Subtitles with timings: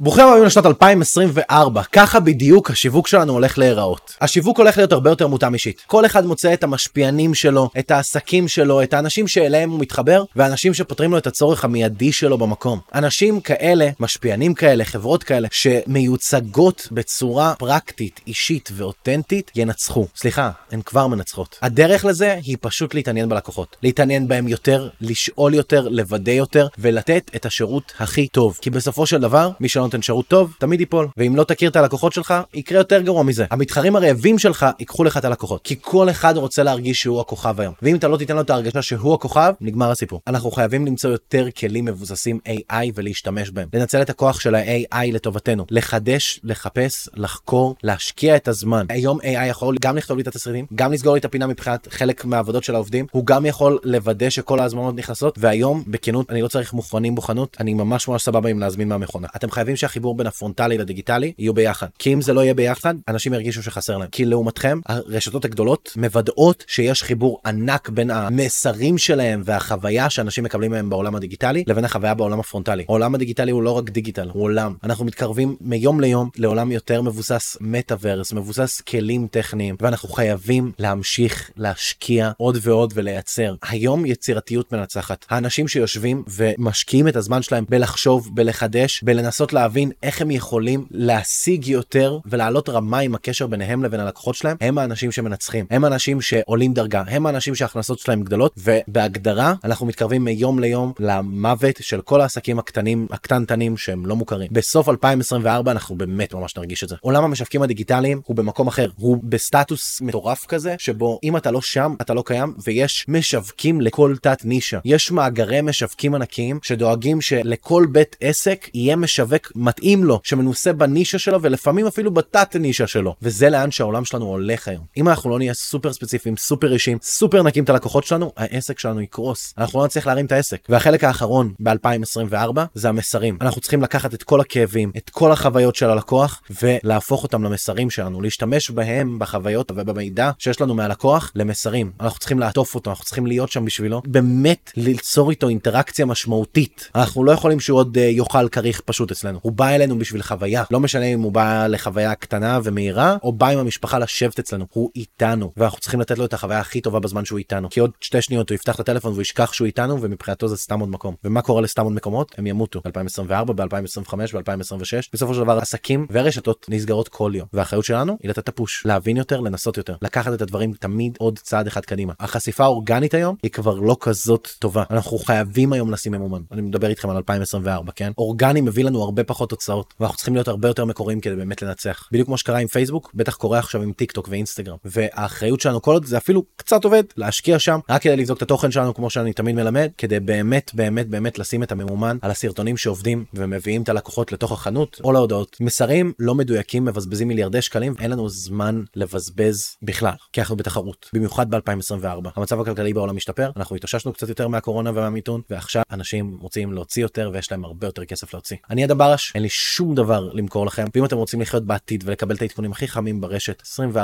[0.00, 4.14] ברוכים הבאים לשנת 2024, ככה בדיוק השיווק שלנו הולך להיראות.
[4.20, 5.82] השיווק הולך להיות הרבה יותר מותאם אישית.
[5.86, 10.74] כל אחד מוצא את המשפיענים שלו, את העסקים שלו, את האנשים שאליהם הוא מתחבר, ואנשים
[10.74, 12.80] שפותרים לו את הצורך המיידי שלו במקום.
[12.94, 20.06] אנשים כאלה, משפיענים כאלה, חברות כאלה, שמיוצגות בצורה פרקטית, אישית ואותנטית, ינצחו.
[20.16, 21.58] סליחה, הן כבר מנצחות.
[21.62, 23.76] הדרך לזה היא פשוט להתעניין בלקוחות.
[23.82, 28.58] להתעניין בהם יותר, לשאול יותר, לוודא יותר, ולתת את השירות הכי טוב.
[28.60, 31.08] כי בסופו של דבר, מי נותן שירות טוב, תמיד ייפול.
[31.16, 33.46] ואם לא תכיר את הלקוחות שלך, יקרה יותר גרוע מזה.
[33.50, 35.60] המתחרים הרעבים שלך ייקחו לך את הלקוחות.
[35.64, 37.74] כי כל אחד רוצה להרגיש שהוא הכוכב היום.
[37.82, 40.20] ואם אתה לא תיתן לו את ההרגשה שהוא הכוכב, נגמר הסיפור.
[40.26, 43.68] אנחנו חייבים למצוא יותר כלים מבוססים AI ולהשתמש בהם.
[43.74, 45.66] לנצל את הכוח של ה-AI לטובתנו.
[45.70, 48.86] לחדש, לחפש, לחקור, להשקיע את הזמן.
[48.88, 52.24] היום AI יכול גם לכתוב לי את התסריטים, גם לסגור לי את הפינה מבחינת חלק
[52.24, 56.72] מהעבודות של העובדים, הוא גם יכול לוודא שכל ההזמנות נכנסות, והיום, בכנות, אני לא צריך
[56.72, 59.28] מוכרנים בחנות, אני ממש ממש סבבה עם להזמין מהמכונה.
[59.36, 61.86] אתם חייבים שהחיבור בין הפרונטלי לדיגיטלי יהיו ביחד.
[61.98, 64.08] כי אם זה לא יהיה ביחד, אנשים ירגישו שחסר להם.
[64.12, 70.90] כי לעומתכם, הרשתות הגדולות מוודאות שיש חיבור ענק בין המסרים שלהם והחוויה שאנשים מקבלים מהם
[70.90, 72.84] בעולם הדיגיטלי, לבין החוויה בעולם הפרונטלי.
[72.88, 74.74] העולם הדיגיטלי הוא לא רק דיגיטל, הוא עולם.
[74.84, 82.30] אנחנו מתקרבים מיום ליום לעולם יותר מבוסס מטאוורס, מבוסס כלים טכניים, ואנחנו חייבים להמשיך להשקיע
[82.36, 83.54] עוד ועוד ולייצר.
[83.68, 85.26] היום יצירתיות מנצחת.
[85.30, 92.18] האנשים שיושבים ומשקיעים את הזמן שלהם בלחשוב, בלחדש, בלנסות להבין איך הם יכולים להשיג יותר
[92.26, 95.66] ולעלות רמה עם הקשר ביניהם לבין הלקוחות שלהם, הם האנשים שמנצחים.
[95.70, 101.76] הם האנשים שעולים דרגה, הם האנשים שההכנסות שלהם גדלות, ובהגדרה אנחנו מתקרבים מיום ליום למוות
[101.80, 104.48] של כל העסקים הקטנים, הקטנטנים שהם לא מוכרים.
[104.52, 106.96] בסוף 2024 אנחנו באמת ממש נרגיש את זה.
[107.00, 111.94] עולם המשווקים הדיגיטליים הוא במקום אחר, הוא בסטטוס מטורף כזה, שבו אם אתה לא שם,
[112.00, 114.78] אתה לא קיים, ויש משווקים לכל תת נישה.
[114.84, 121.42] יש מאגרי משווקים ענקיים שדואגים שלכל בית עסק יהיה משווק מתאים לו, שמנוסה בנישה שלו
[121.42, 123.14] ולפעמים אפילו בתת נישה שלו.
[123.22, 124.84] וזה לאן שהעולם שלנו הולך היום.
[124.96, 129.00] אם אנחנו לא נהיה סופר ספציפיים, סופר אישיים, סופר נקים את הלקוחות שלנו, העסק שלנו
[129.00, 129.54] יקרוס.
[129.58, 130.60] אנחנו לא נצליח להרים את העסק.
[130.68, 133.38] והחלק האחרון ב-2024 זה המסרים.
[133.40, 138.20] אנחנו צריכים לקחת את כל הכאבים, את כל החוויות של הלקוח, ולהפוך אותם למסרים שלנו,
[138.20, 141.92] להשתמש בהם, בחוויות ובמידע שיש לנו מהלקוח, למסרים.
[142.00, 146.90] אנחנו צריכים לעטוף אותו, אנחנו צריכים להיות שם בשבילו, באמת ליצור איתו אינטראקציה משמעותית.
[146.94, 149.40] אנחנו לא יכולים שהוא עוד uh, יאכל כריך פשוט אצלנו.
[149.46, 150.64] הוא בא אלינו בשביל חוויה.
[150.70, 154.66] לא משנה אם הוא בא לחוויה קטנה ומהירה, או בא עם המשפחה לשבת אצלנו.
[154.72, 157.70] הוא איתנו, ואנחנו צריכים לתת לו את החוויה הכי טובה בזמן שהוא איתנו.
[157.70, 160.80] כי עוד שתי שניות הוא יפתח את הטלפון והוא ישכח שהוא איתנו, ומבחינתו זה סתם
[160.80, 161.14] עוד מקום.
[161.24, 162.34] ומה קורה לסתם עוד מקומות?
[162.38, 162.80] הם ימותו.
[162.84, 165.08] ב-2024, ב-2025, ב-2026.
[165.12, 167.46] בסופו של דבר עסקים ורשתות נסגרות כל יום.
[167.52, 171.38] והאחריות שלנו היא לתת את הפוש, להבין יותר, לנסות יותר, לקחת את הדברים תמיד עוד
[171.38, 172.12] צעד אחד קדימה.
[172.20, 174.84] החשיפה האורגנית היום היא כבר לא כזאת טובה.
[174.90, 176.40] אנחנו חייבים היום לשים ממומן.
[176.52, 178.12] אני מדבר איתכם על 2024, כן?
[178.18, 182.08] אורגני מביא לנו הרבה פחות תוצאות, ואנחנו צריכים להיות הרבה יותר מקוריים כדי באמת לנצח.
[182.12, 184.76] בדיוק כמו שקרה עם פייסבוק, בטח קורה עכשיו עם טיק טוק ואינסטגרם.
[184.84, 188.70] והאחריות שלנו כל עוד זה אפילו קצת עובד, להשקיע שם, רק כדי לבדוק את התוכן
[188.70, 193.24] שלנו כמו שאני תמיד מלמד, כדי באמת באמת באמת לשים את הממומן על הסרטונים שעובדים
[193.34, 195.56] ומביאים את הלקוחות לתוך החנות או להודעות.
[195.60, 201.50] מסרים לא מדויקים מבזבזים מיליארדי שקלים, אין לנו זמן לבזבז בכלל, כי אנחנו בתחרות, במיוחד
[201.50, 202.30] ב-2024.
[202.36, 207.30] המצב הכלכלי בעולם משתפר, אנחנו התאוששנו קצת יותר מהקורונה ומהמיתון, ועכשיו אנשים רוצים להוציא יותר
[207.32, 208.56] ויש להם הרבה יותר כסף להוציא.
[208.70, 212.34] אני אדם ברש, אין לי שום דבר למכור לכם, ואם אתם רוצים לחיות בעתיד ולקבל
[212.34, 213.96] את העדכונים הכי חמים ברשת 24/7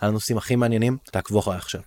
[0.00, 1.80] על הנושאים הכי מעניינים, תעקבו אחריי עכשיו.